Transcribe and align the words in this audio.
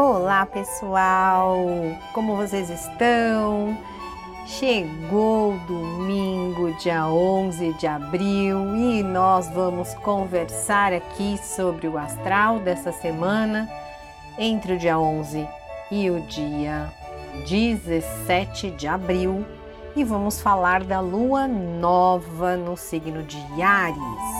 Olá, 0.00 0.46
pessoal! 0.46 1.66
Como 2.14 2.36
vocês 2.36 2.70
estão? 2.70 3.76
Chegou 4.46 5.58
domingo, 5.66 6.72
dia 6.74 7.04
11 7.08 7.72
de 7.72 7.88
abril, 7.88 8.76
e 8.76 9.02
nós 9.02 9.48
vamos 9.48 9.92
conversar 9.94 10.92
aqui 10.92 11.36
sobre 11.38 11.88
o 11.88 11.98
astral 11.98 12.60
dessa 12.60 12.92
semana 12.92 13.68
entre 14.38 14.74
o 14.74 14.78
dia 14.78 14.96
11 14.96 15.44
e 15.90 16.08
o 16.08 16.20
dia 16.28 16.88
17 17.48 18.70
de 18.70 18.86
abril 18.86 19.44
e 19.96 20.04
vamos 20.04 20.40
falar 20.40 20.84
da 20.84 21.00
lua 21.00 21.48
nova 21.48 22.56
no 22.56 22.76
signo 22.76 23.24
de 23.24 23.60
Ares. 23.60 24.37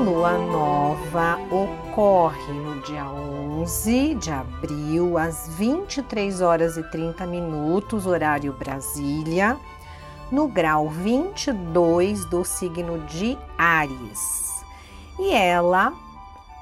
Lua 0.00 0.38
nova 0.38 1.38
ocorre 1.50 2.52
no 2.54 2.80
dia 2.80 3.04
11 3.04 4.14
de 4.14 4.30
abril, 4.30 5.18
às 5.18 5.46
23 5.56 6.40
horas 6.40 6.78
e 6.78 6.82
30 6.90 7.26
minutos, 7.26 8.06
horário 8.06 8.54
Brasília, 8.54 9.58
no 10.32 10.48
grau 10.48 10.88
22 10.88 12.24
do 12.24 12.46
signo 12.46 12.98
de 13.00 13.36
Ares. 13.58 14.64
E 15.18 15.32
ela 15.32 15.92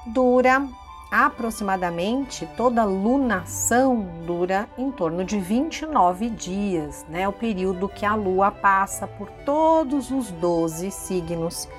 dura 0.05 0.67
aproximadamente 1.09 2.45
toda 2.57 2.83
lunação 2.83 4.05
dura 4.25 4.67
em 4.77 4.91
torno 4.91 5.23
de 5.23 5.39
29 5.39 6.29
dias, 6.29 7.05
né? 7.07 7.25
O 7.25 7.31
período 7.31 7.87
que 7.87 8.05
a 8.05 8.15
lua 8.15 8.51
passa 8.51 9.07
por 9.07 9.29
todos 9.45 10.11
os 10.11 10.29
12 10.29 10.91
signos. 10.91 11.69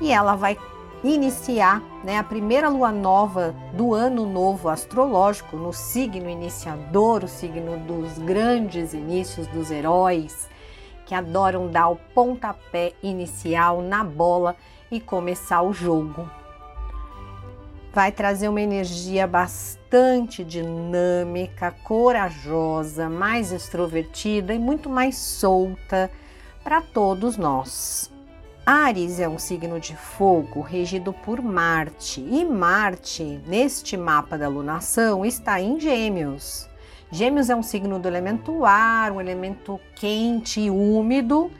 E 0.00 0.12
ela 0.12 0.36
vai 0.36 0.56
iniciar 1.04 1.82
né, 2.02 2.18
a 2.18 2.24
primeira 2.24 2.68
lua 2.68 2.90
nova 2.90 3.54
do 3.72 3.94
ano 3.94 4.26
novo 4.26 4.68
astrológico, 4.68 5.56
no 5.56 5.72
signo 5.72 6.28
iniciador, 6.28 7.24
o 7.24 7.28
signo 7.28 7.78
dos 7.78 8.18
grandes 8.18 8.92
inícios 8.92 9.46
dos 9.46 9.70
heróis, 9.70 10.48
que 11.06 11.14
adoram 11.14 11.68
dar 11.68 11.88
o 11.88 11.96
pontapé 12.14 12.92
inicial 13.02 13.80
na 13.80 14.02
bola 14.02 14.56
e 14.90 15.00
começar 15.00 15.62
o 15.62 15.72
jogo. 15.72 16.28
Vai 17.92 18.12
trazer 18.12 18.48
uma 18.48 18.60
energia 18.60 19.26
bastante 19.26 20.44
dinâmica, 20.44 21.74
corajosa, 21.84 23.08
mais 23.08 23.50
extrovertida 23.50 24.52
e 24.52 24.58
muito 24.58 24.90
mais 24.90 25.16
solta 25.16 26.10
para 26.62 26.82
todos 26.82 27.36
nós. 27.36 28.17
Ares 28.70 29.18
é 29.18 29.26
um 29.26 29.38
signo 29.38 29.80
de 29.80 29.96
fogo 29.96 30.60
regido 30.60 31.10
por 31.10 31.40
Marte, 31.40 32.20
e 32.20 32.44
Marte, 32.44 33.40
neste 33.46 33.96
mapa 33.96 34.36
da 34.36 34.46
lunação, 34.46 35.24
está 35.24 35.58
em 35.58 35.80
Gêmeos. 35.80 36.68
Gêmeos 37.10 37.48
é 37.48 37.56
um 37.56 37.62
signo 37.62 37.98
do 37.98 38.06
elemento 38.06 38.66
ar, 38.66 39.10
um 39.10 39.22
elemento 39.22 39.80
quente 39.94 40.60
e 40.60 40.70
úmido, 40.70 41.50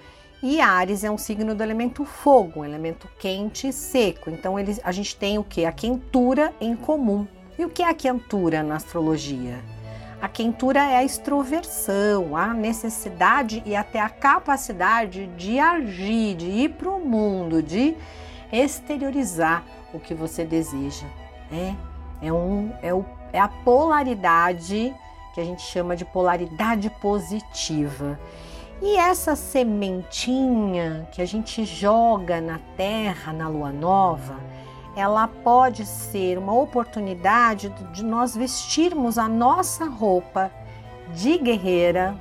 e 0.42 0.61
Ares 0.61 1.03
é 1.03 1.11
um 1.11 1.17
signo 1.17 1.55
do 1.55 1.62
elemento 1.62 2.05
fogo, 2.05 2.61
um 2.61 2.64
elemento 2.67 3.09
quente 3.19 3.69
e 3.69 3.73
seco. 3.73 4.29
Então 4.29 4.59
eles, 4.59 4.79
a 4.84 4.92
gente 4.92 5.17
tem 5.17 5.39
o 5.39 5.45
que? 5.45 5.64
A 5.64 5.73
quentura 5.73 6.53
em 6.61 6.77
comum. 6.77 7.27
E 7.59 7.64
o 7.64 7.70
que 7.70 7.83
é 7.83 7.89
a 7.89 7.95
quentura 7.95 8.62
na 8.62 8.77
astrologia? 8.77 9.59
A 10.20 10.27
quentura 10.27 10.80
é 10.80 10.97
a 10.97 11.05
extroversão, 11.05 12.36
a 12.36 12.52
necessidade 12.52 13.62
e 13.64 13.77
até 13.77 14.01
a 14.01 14.08
capacidade 14.08 15.29
de 15.36 15.61
agir, 15.61 16.34
de 16.34 16.46
ir 16.46 16.70
para 16.70 16.90
o 16.90 16.98
mundo, 16.98 17.62
de 17.62 17.96
exteriorizar 18.52 19.62
o 19.95 20.01
que 20.01 20.14
você 20.14 20.45
deseja. 20.45 21.06
É, 21.52 21.73
é, 22.20 22.33
um, 22.33 22.73
é, 22.83 22.92
o, 22.92 23.05
é 23.33 23.39
a 23.39 23.46
polaridade 23.46 24.92
que 25.34 25.40
a 25.40 25.45
gente 25.45 25.62
chama 25.62 25.95
de 25.95 26.05
polaridade 26.05 26.90
positiva. 27.00 28.18
E 28.83 28.96
essa 28.96 29.36
sementinha 29.36 31.08
que 31.12 31.23
a 31.23 31.24
gente 31.24 31.64
joga 31.64 32.40
na 32.40 32.58
terra 32.77 33.33
na 33.33 33.46
lua 33.46 33.70
nova, 33.70 34.36
ela 34.98 35.29
pode 35.29 35.86
ser 35.86 36.39
uma 36.39 36.53
oportunidade 36.53 37.69
de 37.92 38.05
nós 38.05 38.35
vestirmos 38.35 39.17
a 39.17 39.29
nossa 39.29 39.85
roupa 39.85 40.51
de 41.14 41.39
guerreira, 41.39 42.19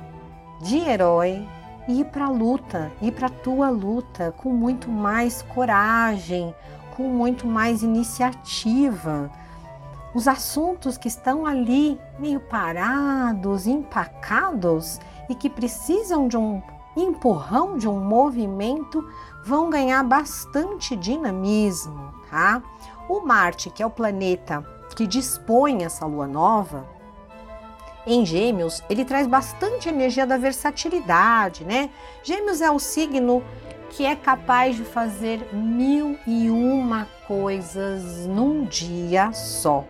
de 0.60 0.78
herói 0.78 1.44
e 1.88 2.00
ir 2.00 2.04
para 2.04 2.26
a 2.26 2.30
luta, 2.30 2.92
ir 3.02 3.10
para 3.10 3.26
a 3.26 3.30
tua 3.30 3.68
luta 3.68 4.32
com 4.36 4.50
muito 4.50 4.88
mais 4.88 5.42
coragem, 5.42 6.54
com 6.96 7.08
muito 7.08 7.48
mais 7.48 7.82
iniciativa. 7.82 9.28
Os 10.14 10.28
assuntos 10.28 10.96
que 10.96 11.08
estão 11.08 11.46
ali 11.46 11.98
meio 12.16 12.38
parados, 12.38 13.66
empacados 13.66 15.00
e 15.28 15.34
que 15.34 15.50
precisam 15.50 16.28
de 16.28 16.36
um 16.36 16.62
empurrão, 16.96 17.76
de 17.76 17.88
um 17.88 17.98
movimento, 17.98 19.04
vão 19.44 19.68
ganhar 19.68 20.04
bastante 20.04 20.94
dinamismo 20.94 22.17
tá? 22.30 22.62
O 23.08 23.20
Marte, 23.20 23.70
que 23.70 23.82
é 23.82 23.86
o 23.86 23.90
planeta 23.90 24.64
que 24.94 25.06
dispõe 25.06 25.84
essa 25.84 26.06
lua 26.06 26.26
nova, 26.26 26.86
em 28.06 28.24
Gêmeos, 28.24 28.82
ele 28.88 29.04
traz 29.04 29.26
bastante 29.26 29.88
energia 29.88 30.26
da 30.26 30.38
versatilidade, 30.38 31.64
né? 31.64 31.90
Gêmeos 32.22 32.62
é 32.62 32.70
o 32.70 32.78
signo 32.78 33.42
que 33.90 34.04
é 34.04 34.16
capaz 34.16 34.76
de 34.76 34.84
fazer 34.84 35.54
mil 35.54 36.18
e 36.26 36.48
uma 36.50 37.06
coisas 37.26 38.26
num 38.26 38.64
dia 38.64 39.32
só. 39.32 39.84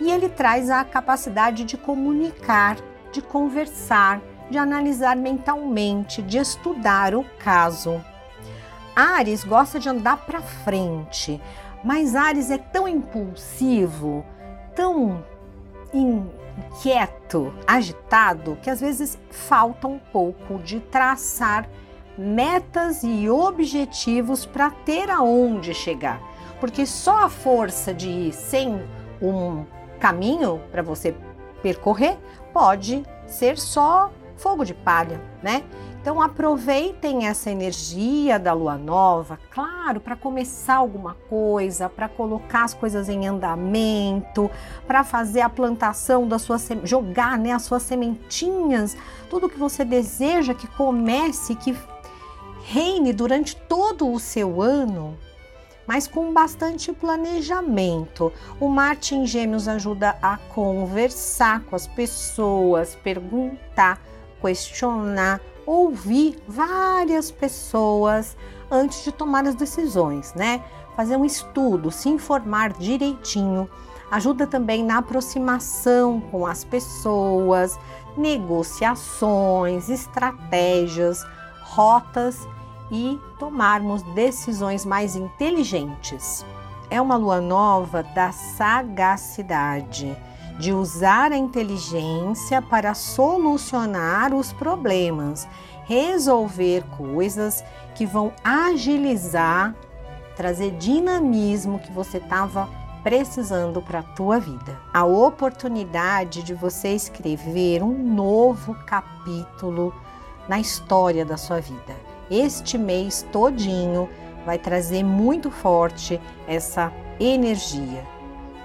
E 0.00 0.10
ele 0.10 0.28
traz 0.28 0.68
a 0.68 0.84
capacidade 0.84 1.64
de 1.64 1.76
comunicar, 1.76 2.76
de 3.10 3.22
conversar, 3.22 4.20
de 4.50 4.58
analisar 4.58 5.16
mentalmente, 5.16 6.20
de 6.20 6.38
estudar 6.38 7.14
o 7.14 7.24
caso. 7.38 8.02
Ares 8.96 9.44
gosta 9.44 9.78
de 9.78 9.90
andar 9.90 10.24
para 10.24 10.40
frente, 10.40 11.38
mas 11.84 12.16
Ares 12.16 12.50
é 12.50 12.56
tão 12.56 12.88
impulsivo, 12.88 14.24
tão 14.74 15.22
inquieto, 15.92 17.52
agitado, 17.66 18.56
que 18.62 18.70
às 18.70 18.80
vezes 18.80 19.18
falta 19.30 19.86
um 19.86 19.98
pouco 19.98 20.58
de 20.60 20.80
traçar 20.80 21.68
metas 22.16 23.02
e 23.02 23.28
objetivos 23.28 24.46
para 24.46 24.70
ter 24.70 25.10
aonde 25.10 25.74
chegar. 25.74 26.18
Porque 26.58 26.86
só 26.86 27.24
a 27.24 27.28
força 27.28 27.92
de 27.92 28.08
ir 28.08 28.32
sem 28.32 28.82
um 29.20 29.66
caminho 30.00 30.62
para 30.72 30.82
você 30.82 31.14
percorrer 31.62 32.16
pode 32.50 33.04
ser 33.26 33.58
só 33.58 34.10
fogo 34.36 34.64
de 34.64 34.72
palha, 34.72 35.20
né? 35.42 35.62
Então 36.06 36.22
aproveitem 36.22 37.26
essa 37.26 37.50
energia 37.50 38.38
da 38.38 38.52
lua 38.52 38.78
nova, 38.78 39.40
claro, 39.50 40.00
para 40.00 40.14
começar 40.14 40.76
alguma 40.76 41.14
coisa, 41.28 41.88
para 41.88 42.08
colocar 42.08 42.62
as 42.62 42.72
coisas 42.72 43.08
em 43.08 43.26
andamento, 43.26 44.48
para 44.86 45.02
fazer 45.02 45.40
a 45.40 45.48
plantação 45.48 46.28
da 46.28 46.38
sua 46.38 46.58
jogar, 46.84 47.36
né, 47.36 47.50
as 47.50 47.62
suas 47.62 47.82
sementinhas, 47.82 48.96
tudo 49.28 49.48
que 49.48 49.58
você 49.58 49.84
deseja 49.84 50.54
que 50.54 50.68
comece, 50.68 51.56
que 51.56 51.76
reine 52.62 53.12
durante 53.12 53.56
todo 53.56 54.08
o 54.08 54.20
seu 54.20 54.62
ano, 54.62 55.18
mas 55.88 56.06
com 56.06 56.32
bastante 56.32 56.92
planejamento. 56.92 58.32
O 58.60 58.68
Marte 58.68 59.16
em 59.16 59.26
Gêmeos 59.26 59.66
ajuda 59.66 60.16
a 60.22 60.36
conversar 60.54 61.62
com 61.64 61.74
as 61.74 61.88
pessoas, 61.88 62.94
perguntar, 62.94 64.00
questionar, 64.40 65.40
ouvir 65.66 66.38
várias 66.46 67.30
pessoas 67.30 68.36
antes 68.70 69.04
de 69.04 69.12
tomar 69.12 69.46
as 69.46 69.54
decisões, 69.54 70.32
né? 70.34 70.64
Fazer 70.94 71.16
um 71.16 71.24
estudo, 71.24 71.90
se 71.90 72.08
informar 72.08 72.72
direitinho, 72.72 73.68
ajuda 74.10 74.46
também 74.46 74.84
na 74.84 74.98
aproximação 74.98 76.20
com 76.20 76.46
as 76.46 76.64
pessoas, 76.64 77.78
negociações, 78.16 79.88
estratégias, 79.90 81.22
rotas 81.62 82.48
e 82.90 83.20
tomarmos 83.38 84.02
decisões 84.14 84.86
mais 84.86 85.16
inteligentes. 85.16 86.46
É 86.88 87.00
uma 87.00 87.16
lua 87.16 87.40
nova 87.40 88.02
da 88.02 88.30
sagacidade 88.30 90.16
de 90.58 90.72
usar 90.72 91.32
a 91.32 91.36
inteligência 91.36 92.62
para 92.62 92.94
solucionar 92.94 94.34
os 94.34 94.52
problemas, 94.52 95.46
resolver 95.84 96.82
coisas 96.96 97.62
que 97.94 98.06
vão 98.06 98.32
agilizar, 98.42 99.74
trazer 100.34 100.72
dinamismo 100.72 101.78
que 101.78 101.92
você 101.92 102.18
estava 102.18 102.68
precisando 103.02 103.80
para 103.80 104.00
a 104.00 104.02
tua 104.02 104.40
vida. 104.40 104.80
A 104.92 105.04
oportunidade 105.04 106.42
de 106.42 106.54
você 106.54 106.88
escrever 106.88 107.82
um 107.82 107.96
novo 108.14 108.74
capítulo 108.86 109.94
na 110.48 110.58
história 110.58 111.24
da 111.24 111.36
sua 111.36 111.60
vida. 111.60 111.94
este 112.28 112.76
mês 112.76 113.24
todinho 113.30 114.08
vai 114.44 114.58
trazer 114.58 115.04
muito 115.04 115.50
forte 115.50 116.20
essa 116.48 116.92
energia. 117.20 118.04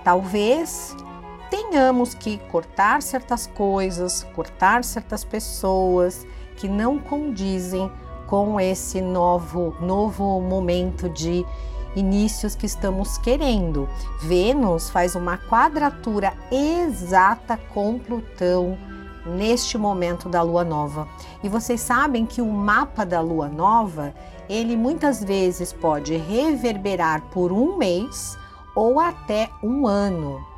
Talvez 0.03 0.95
tenhamos 1.51 2.13
que 2.13 2.37
cortar 2.49 3.01
certas 3.01 3.45
coisas, 3.45 4.25
cortar 4.33 4.85
certas 4.85 5.25
pessoas 5.25 6.25
que 6.55 6.67
não 6.67 6.97
condizem 6.97 7.91
com 8.25 8.57
esse 8.57 9.01
novo 9.01 9.75
novo 9.81 10.39
momento 10.39 11.09
de 11.09 11.45
inícios 11.93 12.55
que 12.55 12.65
estamos 12.65 13.17
querendo. 13.17 13.89
Vênus 14.21 14.89
faz 14.89 15.13
uma 15.13 15.37
quadratura 15.37 16.33
exata 16.49 17.57
com 17.73 17.99
Plutão 17.99 18.77
neste 19.25 19.77
momento 19.77 20.29
da 20.29 20.41
lua 20.41 20.63
nova. 20.63 21.05
E 21.43 21.49
vocês 21.49 21.81
sabem 21.81 22.25
que 22.25 22.41
o 22.41 22.49
mapa 22.49 23.05
da 23.05 23.19
lua 23.19 23.49
nova, 23.49 24.15
ele 24.47 24.77
muitas 24.77 25.21
vezes 25.21 25.73
pode 25.73 26.15
reverberar 26.15 27.23
por 27.23 27.51
um 27.51 27.77
mês 27.77 28.37
ou 28.73 29.01
até 29.01 29.49
um 29.61 29.85
ano. 29.85 30.50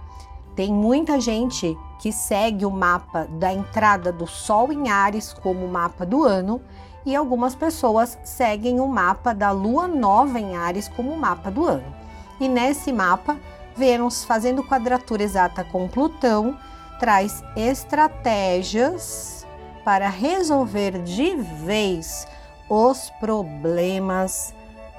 Tem 0.55 0.71
muita 0.71 1.19
gente 1.19 1.77
que 2.00 2.11
segue 2.11 2.65
o 2.65 2.71
mapa 2.71 3.27
da 3.39 3.51
entrada 3.51 4.11
do 4.11 4.27
Sol 4.27 4.71
em 4.71 4.89
Ares 4.89 5.33
como 5.33 5.67
mapa 5.67 6.05
do 6.05 6.23
ano 6.23 6.61
e 7.05 7.15
algumas 7.15 7.55
pessoas 7.55 8.17
seguem 8.23 8.79
o 8.79 8.88
mapa 8.88 9.33
da 9.33 9.51
Lua 9.51 9.88
Nova 9.88 10.39
em 10.39 10.55
Ares 10.55 10.88
como 10.88 11.15
mapa 11.17 11.50
do 11.50 11.65
ano. 11.65 11.95
E 12.39 12.47
nesse 12.47 12.94
mapa, 12.94 13.38
Vênus 13.75 14.23
fazendo 14.23 14.63
quadratura 14.63 15.23
exata 15.23 15.63
com 15.63 15.88
Plutão 15.88 16.57
traz 16.99 17.44
estratégias 17.56 19.45
para 19.83 20.07
resolver 20.07 21.01
de 21.01 21.35
vez 21.35 22.27
os 22.69 23.09
problemas 23.19 24.53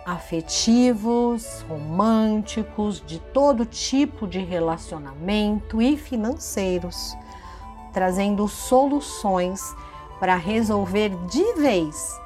afetivos, 0.05 1.65
românticos, 1.69 3.03
de 3.05 3.19
todo 3.19 3.65
tipo 3.65 4.27
de 4.27 4.39
relacionamento 4.39 5.81
e 5.81 5.97
financeiros, 5.97 7.17
trazendo 7.93 8.47
soluções 8.47 9.75
para 10.21 10.37
resolver 10.37 11.11
de 11.27 11.55
vez 11.55 12.21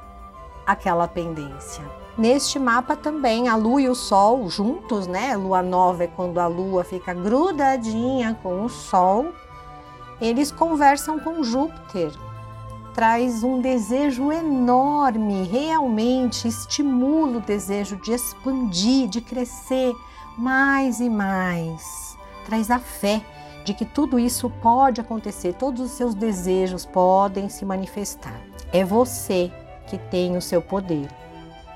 aquela 0.66 1.06
pendência. 1.08 1.84
Neste 2.16 2.58
mapa 2.58 2.96
também 2.96 3.48
a 3.48 3.54
lua 3.54 3.80
e 3.80 3.88
o 3.88 3.94
sol 3.94 4.48
juntos, 4.50 5.06
né? 5.06 5.36
Lua 5.36 5.62
nova 5.62 6.02
é 6.02 6.08
quando 6.08 6.38
a 6.38 6.48
lua 6.48 6.82
fica 6.82 7.14
grudadinha 7.14 8.36
com 8.42 8.64
o 8.64 8.68
sol. 8.68 9.32
Eles 10.20 10.50
conversam 10.50 11.20
com 11.20 11.44
Júpiter, 11.44 12.10
traz 12.98 13.44
um 13.44 13.60
desejo 13.60 14.32
enorme, 14.32 15.44
realmente 15.44 16.48
estimula 16.48 17.38
o 17.38 17.40
desejo 17.40 17.94
de 17.94 18.10
expandir, 18.10 19.08
de 19.08 19.20
crescer 19.20 19.94
mais 20.36 20.98
e 20.98 21.08
mais. 21.08 22.18
Traz 22.44 22.72
a 22.72 22.80
fé 22.80 23.22
de 23.64 23.72
que 23.72 23.84
tudo 23.84 24.18
isso 24.18 24.50
pode 24.50 25.00
acontecer, 25.00 25.54
todos 25.54 25.80
os 25.80 25.92
seus 25.92 26.12
desejos 26.12 26.84
podem 26.84 27.48
se 27.48 27.64
manifestar. 27.64 28.40
É 28.72 28.84
você 28.84 29.52
que 29.86 29.96
tem 29.96 30.36
o 30.36 30.42
seu 30.42 30.60
poder. 30.60 31.08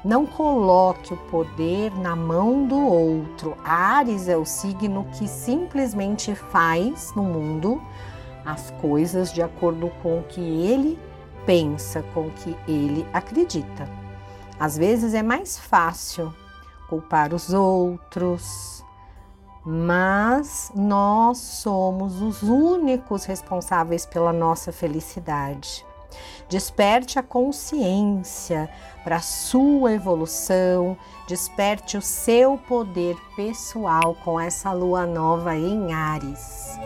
Não 0.05 0.27
coloque 0.27 1.15
o 1.15 1.17
poder 1.17 1.97
na 2.01 2.17
mão 2.17 2.67
do 2.67 2.85
outro. 2.85 3.57
Ares 3.65 4.27
é 4.27 4.37
o 4.37 4.45
signo 4.45 5.07
que 5.13 5.29
simplesmente 5.29 6.35
faz 6.35 7.15
no 7.15 7.23
mundo 7.23 7.81
as 8.45 8.73
coisas 8.81 9.33
de 9.33 9.41
acordo 9.41 9.89
com 10.03 10.19
o 10.19 10.25
que 10.25 10.41
ele 10.41 10.99
pensa, 11.47 12.03
com 12.15 12.27
o 12.27 12.31
que 12.31 12.57
ele 12.69 13.07
acredita. 13.13 13.89
Às 14.59 14.77
vezes 14.77 15.15
é 15.15 15.23
mais 15.23 15.59
fácil 15.59 16.33
culpar 16.89 17.35
os 17.35 17.53
outros, 17.53 18.85
mas 19.65 20.71
nós 20.75 21.39
somos 21.39 22.21
os 22.21 22.43
únicos 22.43 23.25
responsáveis 23.25 24.05
pela 24.05 24.33
nossa 24.33 24.73
felicidade. 24.73 25.85
Desperte 26.49 27.19
a 27.19 27.23
consciência 27.23 28.69
para 29.03 29.21
sua 29.21 29.93
evolução, 29.93 30.97
desperte 31.27 31.97
o 31.97 32.03
seu 32.03 32.59
poder 32.59 33.17
pessoal 33.35 34.15
com 34.23 34.39
essa 34.39 34.73
lua 34.73 35.07
nova 35.07 35.57
em 35.57 35.95
Ares. 35.95 36.79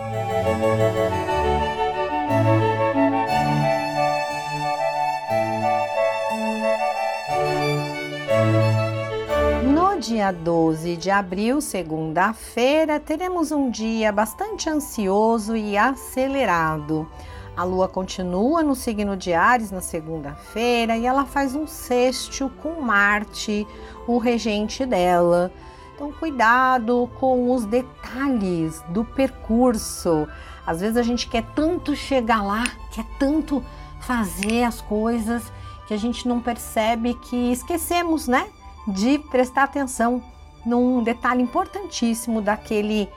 Dia 10.06 10.30
12 10.30 10.96
de 10.96 11.10
abril, 11.10 11.60
segunda-feira, 11.60 13.00
teremos 13.00 13.50
um 13.50 13.68
dia 13.68 14.12
bastante 14.12 14.70
ansioso 14.70 15.56
e 15.56 15.76
acelerado. 15.76 17.08
A 17.56 17.64
lua 17.64 17.88
continua 17.88 18.62
no 18.62 18.76
signo 18.76 19.16
de 19.16 19.32
Ares 19.32 19.72
na 19.72 19.80
segunda-feira 19.80 20.96
e 20.96 21.04
ela 21.04 21.24
faz 21.24 21.56
um 21.56 21.66
sexto 21.66 22.48
com 22.62 22.80
Marte, 22.80 23.66
o 24.06 24.18
regente 24.18 24.86
dela. 24.86 25.50
Então, 25.96 26.12
cuidado 26.12 27.10
com 27.18 27.52
os 27.52 27.64
detalhes 27.64 28.84
do 28.90 29.04
percurso. 29.04 30.28
Às 30.64 30.82
vezes 30.82 30.96
a 30.96 31.02
gente 31.02 31.28
quer 31.28 31.42
tanto 31.52 31.96
chegar 31.96 32.44
lá, 32.44 32.62
quer 32.92 33.06
tanto 33.18 33.60
fazer 34.02 34.62
as 34.62 34.80
coisas 34.80 35.42
que 35.88 35.94
a 35.94 35.98
gente 35.98 36.28
não 36.28 36.40
percebe 36.40 37.14
que 37.14 37.50
esquecemos, 37.50 38.28
né? 38.28 38.46
De 38.86 39.18
prestar 39.18 39.64
atenção 39.64 40.22
num 40.64 41.02
detalhe 41.02 41.42
importantíssimo 41.42 42.40
daquele, 42.40 43.08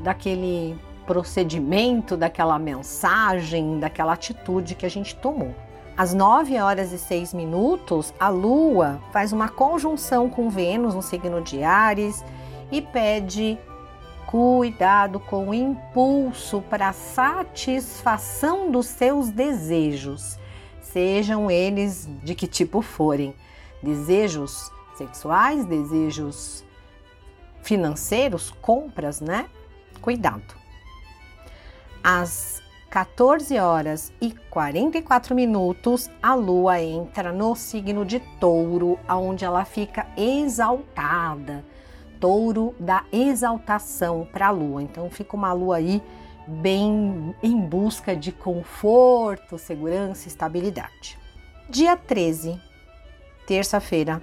daquele 0.00 0.78
procedimento, 1.06 2.16
daquela 2.16 2.58
mensagem, 2.58 3.78
daquela 3.78 4.12
atitude 4.12 4.74
que 4.74 4.84
a 4.84 4.90
gente 4.90 5.14
tomou. 5.16 5.54
Às 5.96 6.12
9 6.12 6.58
horas 6.58 6.92
e 6.92 6.98
6 6.98 7.32
minutos, 7.32 8.12
a 8.20 8.28
Lua 8.28 9.00
faz 9.12 9.32
uma 9.32 9.48
conjunção 9.48 10.28
com 10.28 10.50
Vênus 10.50 10.94
no 10.94 11.00
signo 11.00 11.40
de 11.40 11.62
Ares 11.62 12.22
e 12.70 12.82
pede 12.82 13.58
cuidado 14.26 15.20
com 15.20 15.48
o 15.48 15.54
impulso 15.54 16.60
para 16.68 16.92
satisfação 16.92 18.70
dos 18.70 18.86
seus 18.86 19.30
desejos, 19.30 20.38
sejam 20.82 21.50
eles 21.50 22.08
de 22.22 22.34
que 22.34 22.46
tipo 22.46 22.82
forem. 22.82 23.34
Desejos 23.82 24.70
sexuais, 24.96 25.64
desejos 25.64 26.64
financeiros, 27.62 28.52
compras, 28.62 29.20
né? 29.20 29.46
Cuidado. 30.00 30.54
Às 32.02 32.62
14 32.90 33.58
horas 33.58 34.12
e 34.20 34.32
44 34.48 35.34
minutos, 35.34 36.08
a 36.22 36.34
lua 36.34 36.80
entra 36.80 37.32
no 37.32 37.54
signo 37.56 38.04
de 38.04 38.20
Touro, 38.40 38.98
onde 39.08 39.44
ela 39.44 39.64
fica 39.64 40.06
exaltada. 40.16 41.64
Touro 42.20 42.74
dá 42.78 43.04
exaltação 43.12 44.26
para 44.32 44.46
a 44.46 44.50
lua. 44.50 44.82
Então 44.82 45.10
fica 45.10 45.36
uma 45.36 45.52
lua 45.52 45.76
aí 45.76 46.02
bem 46.46 47.34
em 47.42 47.60
busca 47.60 48.14
de 48.14 48.30
conforto, 48.30 49.58
segurança, 49.58 50.28
estabilidade. 50.28 51.18
Dia 51.68 51.96
13, 51.96 52.60
terça-feira, 53.46 54.22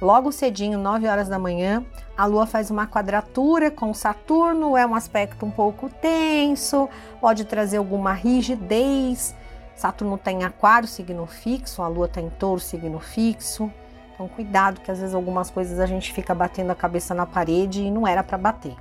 Logo 0.00 0.30
cedinho, 0.30 0.78
9 0.78 1.08
horas 1.08 1.28
da 1.28 1.40
manhã, 1.40 1.84
a 2.16 2.24
Lua 2.24 2.46
faz 2.46 2.70
uma 2.70 2.86
quadratura 2.86 3.68
com 3.68 3.92
Saturno, 3.92 4.76
é 4.76 4.86
um 4.86 4.94
aspecto 4.94 5.44
um 5.44 5.50
pouco 5.50 5.88
tenso, 5.88 6.88
pode 7.20 7.44
trazer 7.44 7.78
alguma 7.78 8.12
rigidez. 8.12 9.34
Saturno 9.74 10.14
está 10.14 10.30
em 10.30 10.44
Aquário, 10.44 10.86
signo 10.86 11.26
fixo, 11.26 11.82
a 11.82 11.88
Lua 11.88 12.06
está 12.06 12.20
em 12.20 12.30
Touro, 12.30 12.60
signo 12.60 13.00
fixo. 13.00 13.72
Então, 14.14 14.28
cuidado, 14.28 14.80
que 14.80 14.90
às 14.90 15.00
vezes 15.00 15.14
algumas 15.14 15.50
coisas 15.50 15.80
a 15.80 15.86
gente 15.86 16.12
fica 16.12 16.32
batendo 16.32 16.70
a 16.70 16.76
cabeça 16.76 17.12
na 17.12 17.26
parede 17.26 17.82
e 17.82 17.90
não 17.90 18.06
era 18.06 18.22
para 18.22 18.38
bater. 18.38 18.76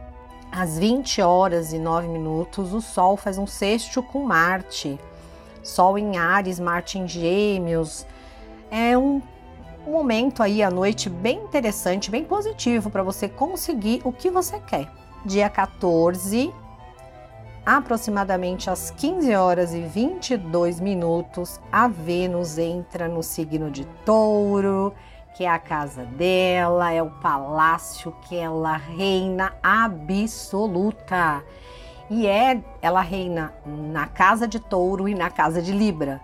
Às 0.51 0.77
20 0.77 1.21
horas 1.21 1.73
e 1.73 1.79
9 1.79 2.07
minutos, 2.07 2.73
o 2.73 2.81
Sol 2.81 3.17
faz 3.17 3.39
um 3.39 3.47
sexto 3.47 4.03
com 4.03 4.23
Marte. 4.23 4.99
Sol 5.63 5.97
em 5.97 6.17
Ares, 6.17 6.59
Marte 6.59 6.97
em 6.97 7.07
Gêmeos. 7.07 8.05
É 8.71 8.97
um 8.97 9.21
um 9.87 9.91
momento 9.91 10.43
aí 10.43 10.61
à 10.61 10.69
noite 10.69 11.09
bem 11.09 11.39
interessante, 11.39 12.11
bem 12.11 12.25
positivo 12.25 12.89
para 12.89 13.01
você 13.01 13.29
conseguir 13.29 14.01
o 14.03 14.11
que 14.11 14.29
você 14.29 14.59
quer. 14.59 14.91
Dia 15.25 15.49
14, 15.49 16.53
aproximadamente 17.65 18.69
às 18.69 18.91
15 18.91 19.33
horas 19.33 19.73
e 19.73 19.79
22 19.79 20.81
minutos, 20.81 21.61
a 21.71 21.87
Vênus 21.87 22.57
entra 22.57 23.07
no 23.07 23.23
signo 23.23 23.71
de 23.71 23.85
Touro, 24.03 24.93
que 25.33 25.45
é 25.45 25.49
a 25.49 25.57
casa 25.57 26.03
dela, 26.03 26.91
é 26.91 27.01
o 27.01 27.09
palácio 27.09 28.13
que 28.23 28.35
ela 28.35 28.75
reina 28.75 29.53
absoluta. 29.63 31.41
E 32.09 32.27
é, 32.27 32.61
ela 32.81 33.01
reina 33.01 33.53
na 33.65 34.05
casa 34.05 34.49
de 34.49 34.59
Touro 34.59 35.07
e 35.07 35.15
na 35.15 35.29
casa 35.29 35.61
de 35.61 35.71
Libra. 35.71 36.19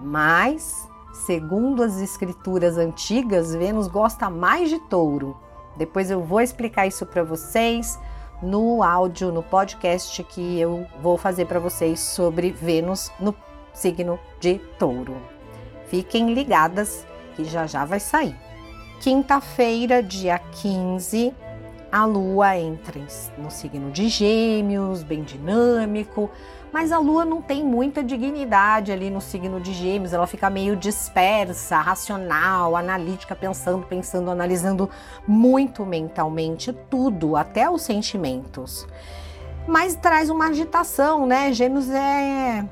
Mas 0.00 0.88
Segundo 1.12 1.82
as 1.82 2.00
escrituras 2.00 2.76
antigas, 2.76 3.54
Vênus 3.54 3.88
gosta 3.88 4.28
mais 4.28 4.68
de 4.68 4.78
touro. 4.78 5.36
Depois 5.76 6.10
eu 6.10 6.22
vou 6.22 6.40
explicar 6.40 6.86
isso 6.86 7.06
para 7.06 7.22
vocês 7.22 7.98
no 8.42 8.82
áudio, 8.82 9.32
no 9.32 9.42
podcast 9.42 10.22
que 10.24 10.60
eu 10.60 10.86
vou 11.00 11.16
fazer 11.16 11.46
para 11.46 11.58
vocês 11.58 11.98
sobre 12.00 12.50
Vênus 12.50 13.10
no 13.18 13.34
signo 13.72 14.18
de 14.40 14.58
touro. 14.78 15.16
Fiquem 15.86 16.34
ligadas 16.34 17.06
que 17.34 17.44
já 17.44 17.66
já 17.66 17.84
vai 17.84 18.00
sair. 18.00 18.36
Quinta-feira, 19.00 20.02
dia 20.02 20.38
15, 20.38 21.32
a 21.90 22.04
lua 22.04 22.56
entra 22.56 23.00
no 23.38 23.50
signo 23.50 23.90
de 23.90 24.08
Gêmeos, 24.08 25.02
bem 25.02 25.22
dinâmico, 25.22 26.30
mas 26.72 26.92
a 26.92 26.98
lua 26.98 27.24
não 27.24 27.40
tem 27.40 27.64
muita 27.64 28.02
dignidade 28.04 28.92
ali 28.92 29.08
no 29.08 29.20
signo 29.20 29.58
de 29.60 29.72
Gêmeos, 29.72 30.12
ela 30.12 30.26
fica 30.26 30.50
meio 30.50 30.76
dispersa, 30.76 31.78
racional, 31.78 32.76
analítica, 32.76 33.34
pensando, 33.34 33.86
pensando, 33.86 34.30
analisando 34.30 34.88
muito 35.26 35.86
mentalmente 35.86 36.72
tudo, 36.90 37.36
até 37.36 37.70
os 37.70 37.82
sentimentos. 37.82 38.86
Mas 39.66 39.94
traz 39.94 40.30
uma 40.30 40.48
agitação, 40.48 41.26
né? 41.26 41.52
Gêmeos 41.52 41.90
é 41.90 42.64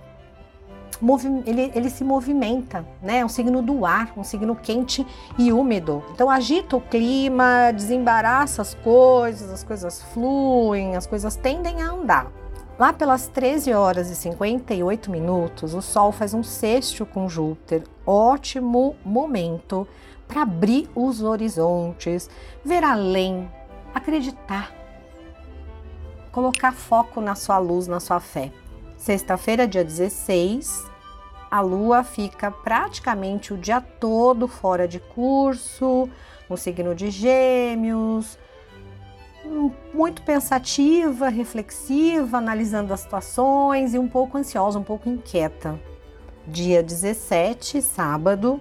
ele, 1.45 1.71
ele 1.75 1.91
se 1.91 2.03
movimenta, 2.03 2.87
né? 3.03 3.19
É 3.19 3.25
um 3.25 3.29
signo 3.29 3.61
do 3.61 3.85
ar, 3.85 4.13
um 4.17 4.25
signo 4.25 4.57
quente 4.57 5.07
e 5.39 5.53
úmido. 5.53 6.03
Então 6.13 6.31
agita 6.31 6.77
o 6.77 6.81
clima, 6.81 7.73
desembaraça 7.75 8.63
as 8.63 8.75
coisas, 8.75 9.51
as 9.53 9.63
coisas 9.63 10.03
fluem, 10.15 10.97
as 10.97 11.07
coisas 11.07 11.37
tendem 11.37 11.83
a 11.83 11.91
andar. 11.91 12.31
Lá 12.79 12.93
pelas 12.93 13.27
13 13.29 13.73
horas 13.73 14.11
e 14.11 14.15
58 14.15 15.11
minutos, 15.11 15.73
o 15.73 15.81
Sol 15.81 16.13
faz 16.13 16.35
um 16.35 16.43
sexto 16.43 17.07
com 17.07 17.29
Júpiter. 17.29 17.83
Ótimo 18.05 18.97
momento 19.03 19.89
para 20.29 20.43
abrir 20.43 20.89
os 20.95 21.23
horizontes, 21.23 22.29
ver 22.63 22.85
além, 22.85 23.51
acreditar, 23.95 24.73
colocar 26.31 26.73
foco 26.73 27.21
na 27.21 27.35
sua 27.35 27.57
luz, 27.59 27.87
na 27.87 28.01
sua 28.01 28.21
fé. 28.21 28.53
Sexta-feira, 28.97 29.69
dia 29.69 29.85
16, 29.85 30.91
a 31.51 31.61
Lua 31.61 32.03
fica 32.03 32.51
praticamente 32.51 33.53
o 33.53 33.59
dia 33.59 33.81
todo 33.81 34.49
fora 34.49 34.89
de 34.89 34.99
curso, 34.99 36.09
no 36.49 36.57
signo 36.57 36.95
de 36.95 37.11
Gêmeos, 37.11 38.39
muito 39.95 40.23
pensativa, 40.23 41.29
reflexiva, 41.29 42.39
analisando 42.39 42.93
as 42.93 43.01
situações 43.01 43.95
e 43.95 43.99
um 43.99 44.09
pouco 44.09 44.39
ansiosa, 44.39 44.79
um 44.79 44.85
pouco 44.85 45.09
inquieta. 45.09 45.79
Dia 46.47 46.83
17, 46.83 47.83
sábado, 47.83 48.61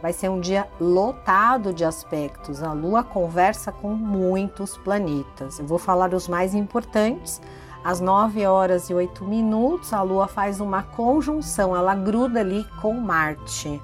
vai 0.00 0.12
ser 0.12 0.28
um 0.28 0.40
dia 0.40 0.66
lotado 0.80 1.72
de 1.72 1.84
aspectos. 1.84 2.62
A 2.62 2.72
Lua 2.72 3.02
conversa 3.02 3.72
com 3.72 3.90
muitos 3.90 4.76
planetas. 4.78 5.58
Eu 5.58 5.66
vou 5.66 5.78
falar 5.78 6.14
os 6.14 6.28
mais 6.28 6.54
importantes 6.54 7.40
às 7.86 8.00
9 8.00 8.44
horas 8.44 8.90
e 8.90 8.94
8 8.94 9.24
minutos, 9.24 9.92
a 9.92 10.02
Lua 10.02 10.26
faz 10.26 10.60
uma 10.60 10.82
conjunção, 10.82 11.76
ela 11.76 11.94
gruda 11.94 12.40
ali 12.40 12.66
com 12.82 12.92
Marte. 12.94 13.80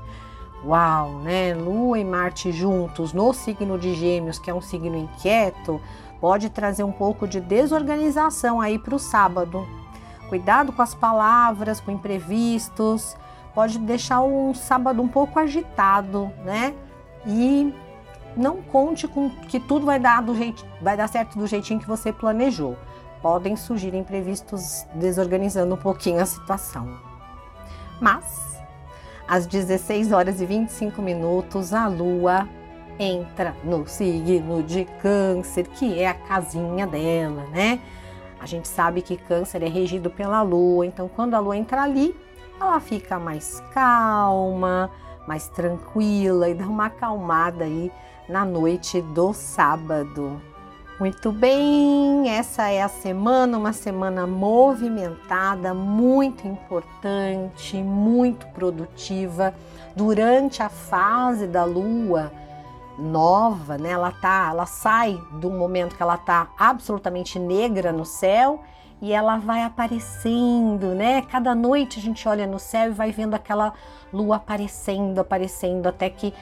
Uau, 0.64 1.20
né? 1.20 1.54
Lua 1.54 2.00
e 2.00 2.04
Marte 2.04 2.50
juntos 2.50 3.12
no 3.12 3.32
signo 3.32 3.78
de 3.78 3.94
Gêmeos, 3.94 4.40
que 4.40 4.50
é 4.50 4.54
um 4.54 4.60
signo 4.60 4.96
inquieto, 4.96 5.80
pode 6.20 6.50
trazer 6.50 6.82
um 6.82 6.90
pouco 6.90 7.28
de 7.28 7.40
desorganização 7.40 8.60
aí 8.60 8.76
para 8.76 8.96
o 8.96 8.98
sábado. 8.98 9.64
Cuidado 10.28 10.72
com 10.72 10.82
as 10.82 10.96
palavras, 10.96 11.78
com 11.78 11.92
imprevistos, 11.92 13.16
pode 13.54 13.78
deixar 13.78 14.20
um 14.20 14.52
sábado 14.52 15.00
um 15.00 15.06
pouco 15.06 15.38
agitado, 15.38 16.28
né? 16.44 16.74
E 17.24 17.72
não 18.36 18.62
conte 18.62 19.06
com 19.06 19.30
que 19.30 19.60
tudo 19.60 19.86
vai 19.86 20.00
dar 20.00 20.22
do 20.22 20.34
jeito, 20.34 20.66
vai 20.80 20.96
dar 20.96 21.06
certo 21.06 21.38
do 21.38 21.46
jeitinho 21.46 21.78
que 21.78 21.86
você 21.86 22.12
planejou 22.12 22.76
podem 23.22 23.56
surgir 23.56 23.94
imprevistos 23.94 24.84
desorganizando 24.94 25.74
um 25.74 25.78
pouquinho 25.78 26.20
a 26.20 26.26
situação. 26.26 26.88
Mas, 28.00 28.58
às 29.28 29.46
16 29.46 30.10
horas 30.12 30.40
e 30.40 30.44
25 30.44 31.00
minutos, 31.00 31.72
a 31.72 31.86
Lua 31.86 32.48
entra 32.98 33.54
no 33.64 33.86
signo 33.86 34.62
de 34.62 34.84
Câncer, 35.00 35.68
que 35.68 35.98
é 35.98 36.08
a 36.08 36.14
casinha 36.14 36.86
dela, 36.86 37.44
né? 37.52 37.80
A 38.40 38.46
gente 38.46 38.66
sabe 38.66 39.02
que 39.02 39.16
Câncer 39.16 39.62
é 39.62 39.68
regido 39.68 40.10
pela 40.10 40.42
Lua, 40.42 40.84
então 40.84 41.08
quando 41.08 41.34
a 41.34 41.38
Lua 41.38 41.56
entra 41.56 41.82
ali, 41.82 42.14
ela 42.60 42.80
fica 42.80 43.18
mais 43.18 43.62
calma, 43.72 44.90
mais 45.26 45.48
tranquila 45.48 46.48
e 46.48 46.54
dá 46.54 46.66
uma 46.66 46.86
acalmada 46.86 47.64
aí 47.64 47.90
na 48.28 48.44
noite 48.44 49.00
do 49.00 49.32
sábado. 49.32 50.40
Muito 51.02 51.32
bem, 51.32 52.30
essa 52.30 52.70
é 52.70 52.80
a 52.80 52.86
semana, 52.86 53.58
uma 53.58 53.72
semana 53.72 54.24
movimentada, 54.24 55.74
muito 55.74 56.46
importante, 56.46 57.76
muito 57.78 58.46
produtiva. 58.50 59.52
Durante 59.96 60.62
a 60.62 60.68
fase 60.68 61.48
da 61.48 61.64
lua 61.64 62.30
nova, 62.96 63.76
né? 63.76 63.90
Ela 63.90 64.12
tá, 64.12 64.50
ela 64.50 64.64
sai 64.64 65.20
do 65.40 65.50
momento 65.50 65.96
que 65.96 66.02
ela 66.04 66.16
tá 66.16 66.46
absolutamente 66.56 67.36
negra 67.36 67.90
no 67.90 68.04
céu 68.04 68.62
e 69.00 69.12
ela 69.12 69.38
vai 69.38 69.64
aparecendo, 69.64 70.94
né? 70.94 71.22
Cada 71.22 71.52
noite 71.52 71.98
a 71.98 72.02
gente 72.02 72.28
olha 72.28 72.46
no 72.46 72.60
céu 72.60 72.90
e 72.90 72.94
vai 72.94 73.10
vendo 73.10 73.34
aquela 73.34 73.72
lua 74.12 74.36
aparecendo, 74.36 75.18
aparecendo 75.18 75.88
até 75.88 76.08
que 76.08 76.32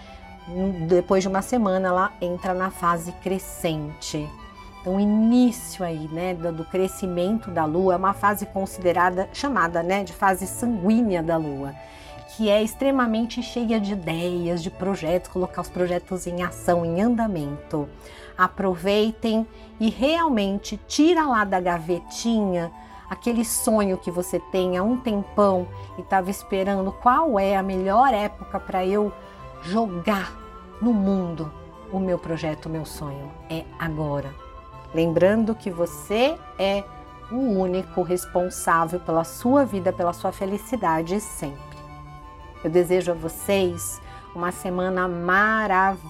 hum, 0.51 0.87
depois 0.87 1.23
de 1.23 1.29
uma 1.29 1.41
semana 1.41 1.89
ela 1.89 2.13
entra 2.21 2.53
na 2.53 2.71
fase 2.71 3.11
crescente. 3.23 4.29
Então, 4.81 4.97
o 4.97 5.01
início 5.01 5.85
aí, 5.85 6.09
né, 6.09 6.33
do 6.33 6.65
crescimento 6.65 7.51
da 7.51 7.67
Lua 7.67 7.95
é 7.95 7.97
uma 7.99 8.15
fase 8.15 8.47
considerada, 8.47 9.29
chamada, 9.31 9.83
né, 9.83 10.03
de 10.05 10.13
fase 10.15 10.47
sanguínea 10.47 11.23
da 11.23 11.37
Lua, 11.37 11.75
que 12.29 12.49
é 12.49 12.63
extremamente 12.63 13.43
cheia 13.43 13.79
de 13.79 13.93
ideias, 13.93 14.63
de 14.63 14.71
projetos, 14.71 15.31
colocar 15.31 15.61
os 15.61 15.69
projetos 15.69 16.27
em 16.27 16.43
ação, 16.43 16.83
em 16.83 17.03
andamento. 17.03 17.87
Aproveitem 18.39 19.47
e 19.79 19.91
realmente 19.91 20.81
tira 20.89 21.27
lá 21.27 21.45
da 21.45 21.61
gavetinha 21.61 22.73
aquele 23.11 23.45
sonho 23.45 23.99
que 23.99 24.11
você 24.11 24.41
tem 24.51 24.79
há 24.79 24.83
um 24.83 24.97
tempão 24.97 25.69
e 25.99 26.01
estava 26.01 26.31
esperando 26.31 26.91
qual 26.91 27.39
é 27.39 27.55
a 27.55 27.63
melhor 27.63 28.15
época 28.15 28.59
para 28.59 28.87
eu 28.87 29.13
jogar 29.63 30.33
no 30.81 30.95
mundo 30.95 31.53
o 31.93 31.99
meu 31.99 32.19
projeto, 32.19 32.67
o 32.67 32.71
meu 32.71 32.87
sonho. 32.87 33.31
É 33.51 33.65
agora 33.79 34.50
Lembrando 34.93 35.55
que 35.55 35.71
você 35.71 36.37
é 36.59 36.83
o 37.31 37.37
único 37.37 38.03
responsável 38.03 38.99
pela 39.01 39.23
sua 39.25 39.65
vida, 39.65 39.93
pela 39.93 40.13
sua 40.13 40.33
felicidade 40.33 41.21
sempre. 41.21 41.79
Eu 42.65 42.71
desejo 42.71 43.13
a 43.13 43.15
vocês 43.15 44.03
uma 44.35 44.51
semana 44.53 45.07
maravilhosa. 45.09 46.03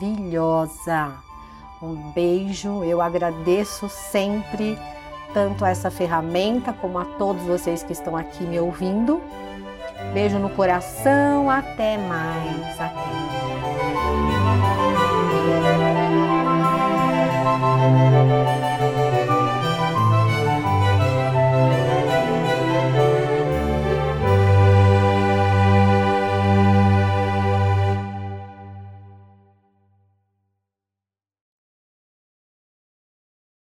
Um 1.82 2.12
beijo, 2.12 2.84
eu 2.84 3.00
agradeço 3.00 3.88
sempre 3.88 4.78
tanto 5.32 5.64
essa 5.64 5.90
ferramenta 5.90 6.72
como 6.72 6.98
a 6.98 7.04
todos 7.04 7.42
vocês 7.44 7.82
que 7.82 7.92
estão 7.92 8.16
aqui 8.16 8.44
me 8.44 8.58
ouvindo. 8.60 9.20
Beijo 10.12 10.38
no 10.38 10.50
coração, 10.50 11.48
até 11.50 11.96
mais, 11.98 12.80
até. 12.80 13.10